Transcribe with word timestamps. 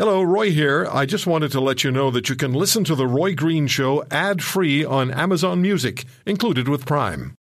Hello, 0.00 0.22
Roy 0.22 0.50
here. 0.50 0.88
I 0.90 1.04
just 1.04 1.26
wanted 1.26 1.52
to 1.52 1.60
let 1.60 1.84
you 1.84 1.90
know 1.90 2.10
that 2.10 2.30
you 2.30 2.34
can 2.34 2.54
listen 2.54 2.84
to 2.84 2.94
The 2.94 3.06
Roy 3.06 3.34
Green 3.34 3.66
Show 3.66 4.02
ad 4.10 4.42
free 4.42 4.82
on 4.82 5.10
Amazon 5.10 5.60
Music, 5.60 6.06
included 6.24 6.68
with 6.68 6.86
Prime. 6.86 7.34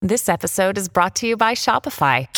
This 0.00 0.28
episode 0.28 0.78
is 0.78 0.88
brought 0.88 1.16
to 1.16 1.26
you 1.26 1.36
by 1.36 1.54
Shopify. 1.54 2.28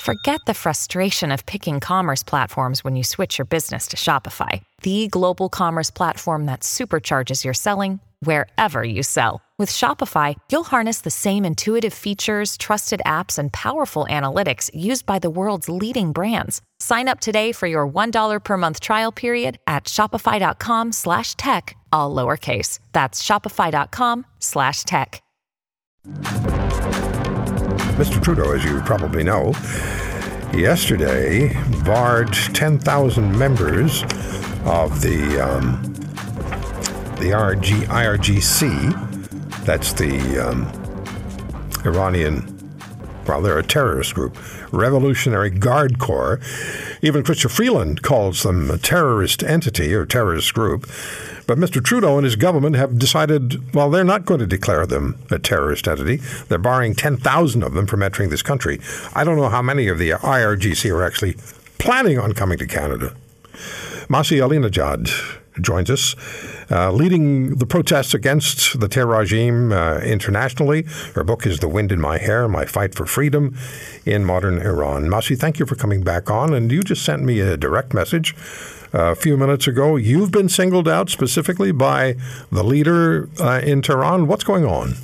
Forget 0.00 0.40
the 0.46 0.54
frustration 0.54 1.30
of 1.30 1.46
picking 1.46 1.78
commerce 1.78 2.24
platforms 2.24 2.82
when 2.82 2.96
you 2.96 3.04
switch 3.04 3.38
your 3.38 3.44
business 3.44 3.86
to 3.86 3.96
Shopify, 3.96 4.62
the 4.82 5.06
global 5.06 5.48
commerce 5.48 5.92
platform 5.92 6.46
that 6.46 6.62
supercharges 6.62 7.44
your 7.44 7.54
selling 7.54 8.00
wherever 8.18 8.82
you 8.82 9.04
sell. 9.04 9.42
With 9.60 9.68
Shopify, 9.68 10.36
you'll 10.50 10.64
harness 10.64 11.02
the 11.02 11.10
same 11.10 11.44
intuitive 11.44 11.92
features, 11.92 12.56
trusted 12.56 13.02
apps, 13.04 13.38
and 13.38 13.52
powerful 13.52 14.06
analytics 14.08 14.70
used 14.74 15.04
by 15.04 15.18
the 15.18 15.28
world's 15.28 15.68
leading 15.68 16.12
brands. 16.12 16.62
Sign 16.78 17.08
up 17.08 17.20
today 17.20 17.52
for 17.52 17.66
your 17.66 17.86
$1 17.86 18.40
per 18.42 18.56
month 18.56 18.80
trial 18.80 19.12
period 19.12 19.58
at 19.66 19.84
shopify.com 19.84 20.92
slash 20.92 21.36
tech, 21.36 21.76
all 21.92 22.14
lowercase. 22.16 22.78
That's 22.92 23.22
shopify.com 23.22 24.24
slash 24.38 24.84
tech. 24.84 25.22
Mr. 27.98 28.22
Trudeau, 28.22 28.54
as 28.54 28.64
you 28.64 28.80
probably 28.80 29.24
know, 29.24 29.52
yesterday 30.54 31.52
barred 31.84 32.32
10,000 32.32 33.38
members 33.38 34.04
of 34.64 35.02
the 35.02 35.38
um, 35.38 35.82
the 37.20 37.32
RG, 37.32 37.82
IRGC, 37.88 39.09
that's 39.70 39.92
the 39.92 40.36
um, 40.36 40.66
Iranian, 41.86 42.42
well, 43.28 43.40
they're 43.40 43.56
a 43.56 43.62
terrorist 43.62 44.16
group, 44.16 44.36
Revolutionary 44.72 45.48
Guard 45.48 46.00
Corps. 46.00 46.40
Even 47.02 47.22
Chrystia 47.22 47.48
Freeland 47.48 48.02
calls 48.02 48.42
them 48.42 48.68
a 48.68 48.78
terrorist 48.78 49.44
entity 49.44 49.94
or 49.94 50.04
terrorist 50.04 50.54
group. 50.54 50.90
But 51.46 51.56
Mr. 51.56 51.80
Trudeau 51.80 52.16
and 52.16 52.24
his 52.24 52.34
government 52.34 52.74
have 52.74 52.98
decided, 52.98 53.72
well, 53.72 53.88
they're 53.90 54.02
not 54.02 54.24
going 54.24 54.40
to 54.40 54.46
declare 54.48 54.86
them 54.86 55.16
a 55.30 55.38
terrorist 55.38 55.86
entity. 55.86 56.16
They're 56.48 56.58
barring 56.58 56.96
10,000 56.96 57.62
of 57.62 57.72
them 57.72 57.86
from 57.86 58.02
entering 58.02 58.30
this 58.30 58.42
country. 58.42 58.80
I 59.14 59.22
don't 59.22 59.36
know 59.36 59.50
how 59.50 59.62
many 59.62 59.86
of 59.86 59.98
the 59.98 60.10
IRGC 60.10 60.92
are 60.92 61.04
actually 61.04 61.36
planning 61.78 62.18
on 62.18 62.32
coming 62.32 62.58
to 62.58 62.66
Canada. 62.66 63.14
Masih 64.08 64.40
Alinejad 64.40 65.38
joins 65.60 65.90
us, 65.90 66.14
uh, 66.70 66.92
leading 66.92 67.56
the 67.56 67.66
protests 67.66 68.14
against 68.14 68.78
the 68.80 68.88
terror 68.88 69.18
regime 69.18 69.72
uh, 69.72 69.98
internationally. 69.98 70.84
Her 71.14 71.24
book 71.24 71.46
is 71.46 71.58
The 71.58 71.68
Wind 71.68 71.92
in 71.92 72.00
My 72.00 72.18
Hair 72.18 72.48
My 72.48 72.64
Fight 72.64 72.94
for 72.94 73.06
Freedom 73.06 73.56
in 74.06 74.24
Modern 74.24 74.58
Iran. 74.58 75.04
Masih, 75.04 75.38
thank 75.38 75.58
you 75.58 75.66
for 75.66 75.74
coming 75.74 76.02
back 76.02 76.30
on. 76.30 76.54
And 76.54 76.70
you 76.70 76.82
just 76.82 77.04
sent 77.04 77.22
me 77.22 77.40
a 77.40 77.56
direct 77.56 77.92
message 77.92 78.36
uh, 78.94 79.12
a 79.12 79.14
few 79.14 79.36
minutes 79.36 79.66
ago. 79.66 79.96
You've 79.96 80.30
been 80.30 80.48
singled 80.48 80.88
out 80.88 81.10
specifically 81.10 81.72
by 81.72 82.16
the 82.50 82.62
leader 82.62 83.28
uh, 83.40 83.60
in 83.62 83.82
Tehran. 83.82 84.26
What's 84.26 84.44
going 84.44 84.64
on? 84.64 84.94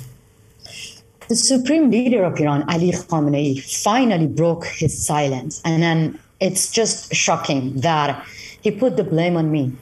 The 1.27 1.35
supreme 1.35 1.91
leader 1.91 2.23
of 2.23 2.39
Iran, 2.39 2.63
Ali 2.69 2.91
Khamenei, 2.91 3.61
finally 3.83 4.27
broke 4.27 4.65
his 4.65 5.05
silence. 5.05 5.61
And 5.65 5.83
then 5.83 6.19
it's 6.39 6.71
just 6.71 7.13
shocking 7.13 7.81
that 7.81 8.25
he 8.61 8.71
put 8.71 8.95
the 8.95 9.03
blame 9.03 9.35
on 9.35 9.51
me 9.51 9.73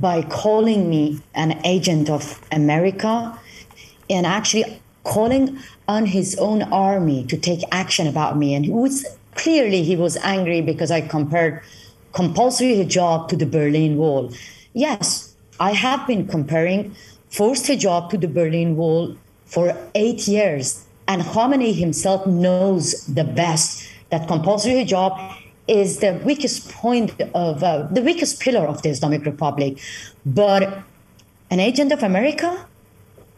by 0.00 0.22
calling 0.22 0.90
me 0.90 1.20
an 1.34 1.60
agent 1.64 2.10
of 2.10 2.40
America 2.50 3.38
and 4.10 4.26
actually 4.26 4.80
calling 5.04 5.58
on 5.86 6.06
his 6.06 6.34
own 6.36 6.62
army 6.64 7.24
to 7.26 7.36
take 7.36 7.60
action 7.70 8.06
about 8.06 8.36
me. 8.36 8.54
And 8.54 8.64
he 8.64 8.72
was 8.72 9.06
clearly 9.34 9.82
he 9.82 9.96
was 9.96 10.16
angry 10.18 10.60
because 10.60 10.90
I 10.90 11.00
compared 11.00 11.62
compulsory 12.12 12.74
hijab 12.74 13.28
to 13.28 13.36
the 13.36 13.46
Berlin 13.46 13.96
Wall. 13.96 14.32
Yes, 14.72 15.34
I 15.60 15.72
have 15.72 16.06
been 16.06 16.26
comparing 16.26 16.94
forced 17.28 17.66
hijab 17.66 18.10
to 18.10 18.18
the 18.18 18.28
Berlin 18.28 18.76
Wall 18.76 19.16
for 19.44 19.76
eight 19.94 20.26
years. 20.26 20.84
And 21.06 21.22
Khamenei 21.22 21.74
himself 21.74 22.26
knows 22.26 23.06
the 23.06 23.24
best 23.24 23.88
that 24.10 24.26
compulsory 24.26 24.84
hijab 24.84 25.36
is 25.66 25.98
the 25.98 26.20
weakest 26.24 26.70
point 26.70 27.20
of 27.34 27.62
uh, 27.62 27.82
the 27.90 28.02
weakest 28.02 28.40
pillar 28.40 28.66
of 28.66 28.82
the 28.82 28.90
Islamic 28.90 29.24
Republic. 29.24 29.78
But 30.26 30.82
an 31.50 31.60
agent 31.60 31.92
of 31.92 32.02
America, 32.02 32.66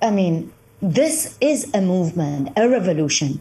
I 0.03 0.11
mean, 0.11 0.53
this 0.83 1.37
is 1.41 1.73
a 1.75 1.81
movement, 1.81 2.51
a 2.57 2.69
revolution. 2.69 3.41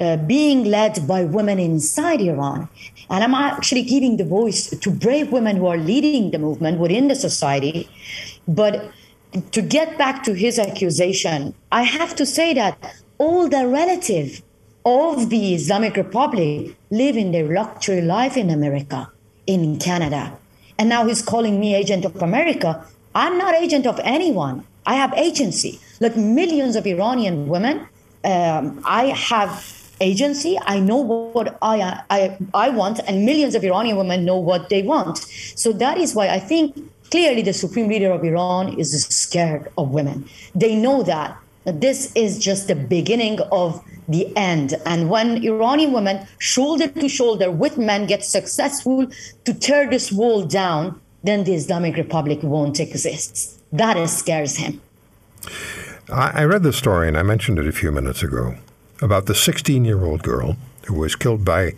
Uh, 0.00 0.16
being 0.16 0.64
led 0.64 1.06
by 1.06 1.22
women 1.24 1.58
inside 1.58 2.22
Iran. 2.22 2.66
And 3.10 3.22
I'm 3.22 3.34
actually 3.34 3.82
giving 3.82 4.16
the 4.16 4.24
voice 4.24 4.70
to 4.70 4.90
brave 4.90 5.30
women 5.30 5.56
who 5.56 5.66
are 5.66 5.76
leading 5.76 6.30
the 6.30 6.38
movement 6.38 6.80
within 6.80 7.08
the 7.08 7.14
society. 7.14 7.86
But 8.48 8.90
to 9.52 9.60
get 9.60 9.98
back 9.98 10.22
to 10.24 10.32
his 10.32 10.58
accusation, 10.58 11.54
I 11.70 11.82
have 11.82 12.16
to 12.16 12.24
say 12.24 12.54
that 12.54 12.78
all 13.18 13.46
the 13.46 13.68
relative 13.68 14.40
of 14.84 15.30
the 15.30 15.54
Islamic 15.54 15.96
Republic 15.96 16.76
living 16.90 17.32
their 17.32 17.52
luxury 17.52 18.00
life 18.00 18.36
in 18.36 18.50
America, 18.50 19.10
in 19.46 19.78
Canada. 19.78 20.36
And 20.78 20.88
now 20.88 21.06
he's 21.06 21.22
calling 21.22 21.60
me 21.60 21.74
agent 21.74 22.04
of 22.04 22.16
America. 22.22 22.84
I'm 23.14 23.36
not 23.36 23.54
agent 23.54 23.86
of 23.86 24.00
anyone. 24.02 24.64
I 24.86 24.94
have 24.94 25.12
agency. 25.14 25.78
Like 26.00 26.16
millions 26.16 26.76
of 26.76 26.86
Iranian 26.86 27.48
women, 27.48 27.86
um, 28.24 28.80
I 28.84 29.06
have 29.06 29.90
agency. 30.00 30.58
I 30.62 30.80
know 30.80 30.96
what 30.96 31.58
I, 31.60 32.02
I, 32.08 32.38
I 32.54 32.70
want, 32.70 33.00
and 33.06 33.26
millions 33.26 33.54
of 33.54 33.62
Iranian 33.62 33.96
women 33.98 34.24
know 34.24 34.38
what 34.38 34.70
they 34.70 34.82
want. 34.82 35.18
So 35.18 35.72
that 35.72 35.98
is 35.98 36.14
why 36.14 36.28
I 36.28 36.38
think 36.38 36.74
clearly 37.10 37.42
the 37.42 37.52
supreme 37.52 37.88
leader 37.88 38.10
of 38.10 38.24
Iran 38.24 38.78
is 38.78 39.04
scared 39.04 39.68
of 39.76 39.90
women. 39.90 40.28
They 40.54 40.74
know 40.76 41.02
that. 41.02 41.36
This 41.64 42.10
is 42.14 42.38
just 42.38 42.68
the 42.68 42.74
beginning 42.74 43.38
of 43.52 43.84
the 44.10 44.36
end. 44.36 44.74
And 44.84 45.08
when 45.08 45.42
Iranian 45.44 45.92
women, 45.92 46.26
shoulder 46.38 46.88
to 46.88 47.08
shoulder 47.08 47.50
with 47.50 47.78
men, 47.78 48.06
get 48.06 48.24
successful 48.24 49.06
to 49.44 49.54
tear 49.54 49.88
this 49.88 50.10
wall 50.12 50.44
down, 50.44 51.00
then 51.22 51.44
the 51.44 51.54
Islamic 51.54 51.96
Republic 51.96 52.40
won't 52.42 52.80
exist. 52.80 53.60
That 53.72 54.04
scares 54.08 54.56
him. 54.56 54.80
I 56.12 56.42
read 56.42 56.64
the 56.64 56.72
story, 56.72 57.06
and 57.06 57.16
I 57.16 57.22
mentioned 57.22 57.58
it 57.60 57.68
a 57.68 57.72
few 57.72 57.92
minutes 57.92 58.22
ago, 58.22 58.56
about 59.00 59.26
the 59.26 59.34
16 59.34 59.84
year 59.84 60.04
old 60.04 60.22
girl 60.22 60.56
who 60.86 60.94
was 60.94 61.14
killed 61.14 61.44
by 61.44 61.74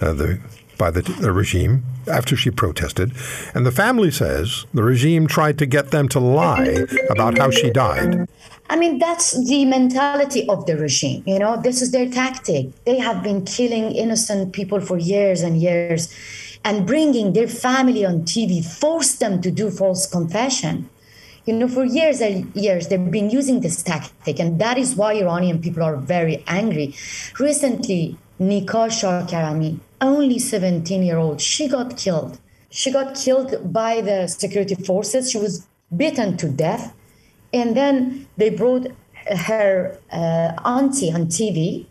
uh, 0.00 0.12
the 0.12 0.40
by 0.78 0.90
the, 0.92 1.02
the, 1.02 1.32
regime 1.32 1.82
after 2.06 2.36
she 2.36 2.52
protested. 2.52 3.12
And 3.52 3.66
the 3.66 3.72
family 3.72 4.12
says 4.12 4.64
the 4.72 4.84
regime 4.84 5.26
tried 5.26 5.58
to 5.58 5.66
get 5.66 5.90
them 5.90 6.08
to 6.10 6.20
lie 6.20 6.86
about 7.10 7.36
how 7.36 7.50
she 7.50 7.70
died. 7.70 8.28
I 8.70 8.76
mean, 8.76 8.98
that's 8.98 9.32
the 9.46 9.64
mentality 9.64 10.46
of 10.48 10.66
the 10.66 10.76
regime. 10.76 11.22
You 11.26 11.38
know, 11.38 11.60
this 11.60 11.80
is 11.80 11.90
their 11.90 12.08
tactic. 12.08 12.84
They 12.84 12.98
have 12.98 13.22
been 13.22 13.44
killing 13.44 13.92
innocent 13.92 14.52
people 14.52 14.80
for 14.80 14.98
years 14.98 15.40
and 15.40 15.60
years 15.60 16.14
and 16.64 16.86
bringing 16.86 17.32
their 17.32 17.48
family 17.48 18.04
on 18.04 18.22
TV, 18.22 18.62
force 18.64 19.14
them 19.14 19.40
to 19.40 19.50
do 19.50 19.70
false 19.70 20.06
confession. 20.06 20.90
You 21.46 21.54
know, 21.54 21.68
for 21.68 21.84
years 21.84 22.20
and 22.20 22.54
years, 22.54 22.88
they've 22.88 23.10
been 23.10 23.30
using 23.30 23.60
this 23.60 23.82
tactic, 23.82 24.38
and 24.38 24.60
that 24.60 24.76
is 24.76 24.94
why 24.94 25.14
Iranian 25.14 25.62
people 25.62 25.82
are 25.82 25.96
very 25.96 26.44
angry. 26.46 26.94
Recently, 27.38 28.18
Nika 28.38 28.88
Shahkarami, 28.88 29.78
only 30.02 30.38
17 30.38 31.02
year 31.02 31.16
old, 31.16 31.40
she 31.40 31.68
got 31.68 31.96
killed. 31.96 32.38
She 32.68 32.92
got 32.92 33.14
killed 33.14 33.72
by 33.72 34.02
the 34.02 34.26
security 34.26 34.74
forces. 34.74 35.30
She 35.30 35.38
was 35.38 35.66
beaten 35.96 36.36
to 36.36 36.50
death 36.50 36.92
and 37.52 37.76
then 37.76 38.26
they 38.36 38.50
brought 38.50 38.88
her 39.36 39.98
uh, 40.12 40.52
auntie 40.64 41.12
on 41.12 41.26
TV 41.26 41.86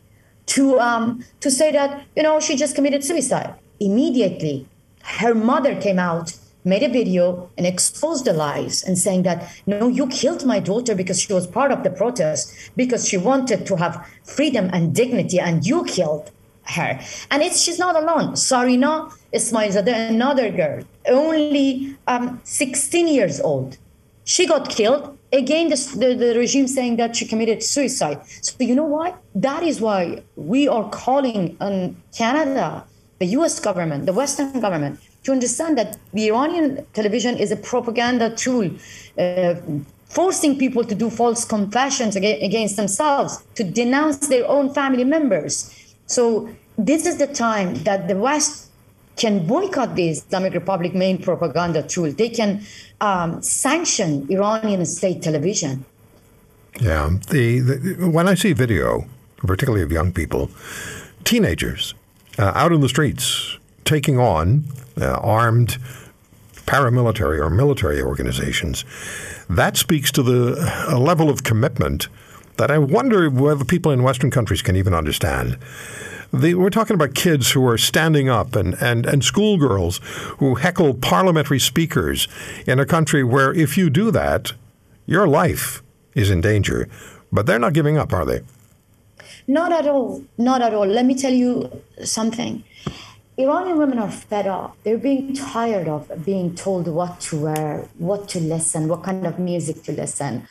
to 0.47 0.79
um, 0.79 1.23
to 1.39 1.51
say 1.51 1.71
that 1.71 2.05
you 2.15 2.23
know 2.23 2.39
she 2.39 2.55
just 2.55 2.75
committed 2.75 3.03
suicide. 3.03 3.53
Immediately, 3.79 4.67
her 5.03 5.35
mother 5.35 5.79
came 5.79 5.99
out, 5.99 6.35
made 6.63 6.83
a 6.83 6.89
video, 6.89 7.49
and 7.57 7.67
exposed 7.67 8.25
the 8.25 8.33
lies 8.33 8.83
and 8.83 8.97
saying 8.97 9.23
that 9.23 9.47
no, 9.67 9.87
you 9.87 10.07
killed 10.07 10.45
my 10.45 10.59
daughter 10.59 10.95
because 10.95 11.21
she 11.21 11.33
was 11.33 11.45
part 11.47 11.71
of 11.71 11.83
the 11.83 11.89
protest 11.89 12.71
because 12.75 13.07
she 13.07 13.17
wanted 13.17 13.65
to 13.67 13.75
have 13.75 14.05
freedom 14.23 14.69
and 14.73 14.95
dignity, 14.95 15.39
and 15.39 15.65
you 15.65 15.83
killed 15.85 16.31
her. 16.63 16.99
And 17.29 17.43
it's 17.43 17.61
she's 17.61 17.79
not 17.79 17.95
alone. 17.95 18.33
Sarina 18.33 19.11
Ismailzadeh, 19.33 20.09
another 20.09 20.49
girl, 20.51 20.83
only 21.07 21.95
um, 22.07 22.41
16 22.43 23.07
years 23.07 23.39
old. 23.41 23.77
She 24.33 24.45
got 24.45 24.69
killed. 24.69 25.17
Again 25.31 25.69
the, 25.69 25.75
the, 26.01 26.09
the, 26.15 26.37
regime 26.37 26.67
saying 26.67 26.97
that 26.97 27.15
she 27.15 27.25
committed 27.25 27.63
suicide. 27.63 28.19
So 28.41 28.55
you 28.59 28.75
know 28.75 28.89
why? 28.95 29.13
That 29.35 29.63
is 29.63 29.79
why 29.81 30.23
we 30.35 30.67
are 30.67 30.89
calling 30.89 31.57
on 31.59 31.95
canada 32.15 32.85
the 33.19 33.27
us 33.27 33.59
government 33.59 34.05
the 34.05 34.13
western 34.13 34.59
government 34.59 34.99
to 35.23 35.31
understand 35.31 35.77
that 35.77 35.97
the 36.13 36.27
iranian 36.27 36.85
television 36.93 37.37
is 37.37 37.51
a 37.51 37.55
propaganda 37.55 38.29
tool 38.35 38.69
uh, 39.17 39.55
forcing 40.07 40.57
people 40.57 40.83
to 40.83 40.95
do 40.95 41.09
false 41.09 41.43
confessions 41.43 42.15
against 42.15 42.75
themselves 42.75 43.43
to 43.55 43.63
denounce 43.63 44.27
their 44.27 44.47
own 44.47 44.73
family 44.73 45.03
members. 45.03 45.73
So 46.05 46.49
this 46.77 47.05
is 47.05 47.17
the 47.17 47.27
time 47.27 47.75
that 47.83 48.07
the 48.07 48.15
west 48.15 48.66
can 49.17 49.45
boycott 49.45 49.95
the 49.95 50.09
Islamic 50.09 50.53
Republic 50.53 50.93
main 50.93 51.21
propaganda 51.21 51.83
tool. 51.83 52.11
They 52.11 52.29
can 52.29 52.61
um, 53.01 53.41
sanction 53.41 54.27
Iranian 54.29 54.85
state 54.85 55.21
television. 55.21 55.85
Yeah, 56.79 57.09
the, 57.29 57.59
the, 57.59 58.09
when 58.09 58.27
I 58.27 58.35
see 58.35 58.53
video, 58.53 59.05
particularly 59.37 59.83
of 59.83 59.91
young 59.91 60.11
people, 60.13 60.51
teenagers 61.23 61.95
uh, 62.37 62.51
out 62.55 62.71
in 62.71 62.81
the 62.81 62.89
streets 62.89 63.57
taking 63.83 64.19
on 64.19 64.65
uh, 65.01 65.13
armed 65.15 65.77
paramilitary 66.67 67.39
or 67.39 67.49
military 67.49 68.01
organizations, 68.01 68.85
that 69.49 69.77
speaks 69.77 70.11
to 70.11 70.21
the 70.21 70.95
level 70.97 71.29
of 71.29 71.43
commitment 71.43 72.07
that 72.57 72.69
I 72.69 72.77
wonder 72.77 73.29
whether 73.29 73.63
people 73.63 73.91
in 73.91 74.03
Western 74.03 74.29
countries 74.29 74.61
can 74.61 74.75
even 74.75 74.93
understand. 74.93 75.57
The, 76.33 76.55
we're 76.55 76.69
talking 76.69 76.95
about 76.95 77.13
kids 77.13 77.51
who 77.51 77.65
are 77.67 77.77
standing 77.77 78.29
up 78.29 78.55
and, 78.55 78.75
and, 78.81 79.05
and 79.05 79.23
schoolgirls 79.23 79.99
who 80.39 80.55
heckle 80.55 80.93
parliamentary 80.93 81.59
speakers 81.59 82.27
in 82.65 82.79
a 82.79 82.85
country 82.85 83.23
where 83.23 83.53
if 83.53 83.77
you 83.77 83.89
do 83.89 84.11
that, 84.11 84.53
your 85.05 85.27
life 85.27 85.81
is 86.15 86.29
in 86.29 86.41
danger. 86.41 86.89
But 87.31 87.45
they're 87.45 87.59
not 87.59 87.73
giving 87.73 87.97
up, 87.97 88.11
are 88.13 88.25
they? 88.25 88.41
Not 89.47 89.71
at 89.71 89.87
all. 89.87 90.23
Not 90.37 90.61
at 90.61 90.73
all. 90.73 90.85
Let 90.85 91.05
me 91.05 91.15
tell 91.15 91.33
you 91.33 91.81
something. 92.03 92.63
Iranian 93.37 93.77
women 93.77 93.99
are 93.99 94.11
fed 94.11 94.47
up. 94.47 94.75
They're 94.83 94.97
being 94.97 95.33
tired 95.33 95.87
of 95.87 96.25
being 96.25 96.55
told 96.55 96.87
what 96.87 97.19
to 97.21 97.37
wear, 97.37 97.87
what 97.97 98.27
to 98.29 98.39
listen, 98.39 98.87
what 98.87 99.03
kind 99.03 99.25
of 99.25 99.39
music 99.39 99.83
to 99.83 99.91
listen. 99.91 100.47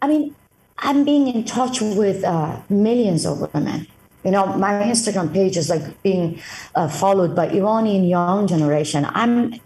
I 0.00 0.08
mean, 0.08 0.36
I'm 0.78 1.04
being 1.04 1.26
in 1.26 1.44
touch 1.44 1.80
with 1.80 2.22
uh, 2.22 2.60
millions 2.68 3.26
of 3.26 3.52
women. 3.52 3.88
You 4.24 4.32
know, 4.32 4.46
my 4.46 4.72
Instagram 4.82 5.32
page 5.32 5.56
is 5.56 5.70
like 5.70 6.02
being 6.02 6.40
uh, 6.74 6.88
followed 6.88 7.34
by 7.36 7.48
Iranian 7.48 8.04
young 8.04 8.46
generation. 8.46 9.06
I'm 9.10 9.60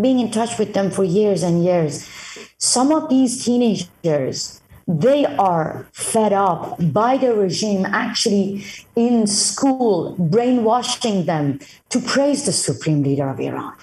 being 0.00 0.18
in 0.18 0.30
touch 0.30 0.58
with 0.58 0.74
them 0.74 0.90
for 0.90 1.04
years 1.04 1.42
and 1.42 1.64
years. 1.64 2.08
Some 2.58 2.92
of 2.92 3.08
these 3.08 3.44
teenagers, 3.44 4.60
they 4.88 5.24
are 5.26 5.86
fed 5.92 6.32
up 6.32 6.76
by 6.92 7.16
the 7.16 7.34
regime 7.34 7.86
actually 7.86 8.64
in 8.96 9.26
school 9.26 10.16
brainwashing 10.18 11.26
them 11.26 11.60
to 11.90 12.00
praise 12.00 12.44
the 12.44 12.52
supreme 12.52 13.02
leader 13.02 13.28
of 13.28 13.38
Iran. 13.38 13.74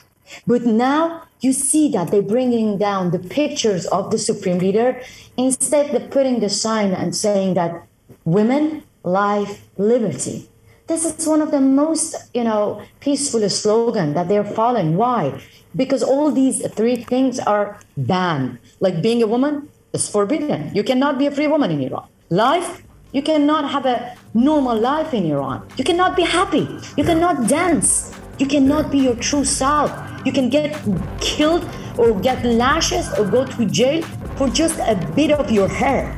But 0.46 0.66
now 0.66 1.24
you 1.42 1.54
see 1.54 1.90
that 1.92 2.12
they're 2.12 2.22
bringing 2.22 2.78
down 2.78 3.12
the 3.12 3.20
pictures 3.20 3.86
of 3.88 4.12
the 4.12 4.18
supreme 4.18 4.60
leader. 4.60 5.02
Instead, 5.38 5.92
they're 5.92 6.08
putting 6.10 6.40
the 6.40 6.50
sign 6.50 6.92
and 6.92 7.16
saying 7.16 7.54
that 7.54 7.88
women, 8.26 8.84
life, 9.04 9.68
liberty. 9.78 10.50
This 10.88 11.06
is 11.06 11.28
one 11.28 11.42
of 11.42 11.52
the 11.52 11.62
most, 11.62 12.16
you 12.34 12.44
know, 12.44 12.82
peaceful 13.00 13.48
slogan 13.50 14.14
that 14.16 14.28
they're 14.28 14.44
following. 14.44 14.98
Why? 14.98 15.40
Because 15.76 16.02
all 16.02 16.32
these 16.32 16.66
three 16.74 17.04
things 17.04 17.40
are 17.40 17.80
banned. 17.96 18.58
Like 18.80 19.02
being 19.02 19.22
a 19.22 19.28
woman 19.28 19.70
is 19.94 20.10
forbidden. 20.10 20.74
You 20.74 20.84
cannot 20.84 21.20
be 21.20 21.28
a 21.28 21.32
free 21.32 21.48
woman 21.48 21.70
in 21.70 21.82
Iran. 21.82 22.08
Life, 22.30 22.84
you 23.12 23.22
cannot 23.22 23.70
have 23.70 23.86
a 23.86 24.16
normal 24.34 24.78
life 24.78 25.14
in 25.14 25.26
Iran. 25.26 25.68
You 25.78 25.84
cannot 25.84 26.16
be 26.16 26.24
happy. 26.24 26.68
You 26.98 27.04
cannot 27.04 27.48
dance. 27.48 28.12
You 28.40 28.48
cannot 28.48 28.92
be 28.92 29.00
your 29.00 29.16
true 29.16 29.46
self. 29.46 29.92
You 30.26 30.32
can 30.32 30.50
get 30.50 30.78
killed 31.20 31.68
or 31.98 32.20
get 32.20 32.44
lashes 32.46 33.12
or 33.18 33.26
go 33.26 33.46
to 33.46 33.66
jail 33.66 34.02
for 34.38 34.48
just 34.50 34.80
a 34.80 34.96
bit 35.16 35.32
of 35.32 35.52
your 35.52 35.68
hair. 35.68 36.18